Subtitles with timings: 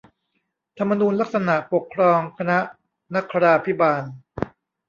[0.77, 2.57] ธรรมนูญลักษณปกครองคณะ
[3.15, 4.01] นคราภิบาล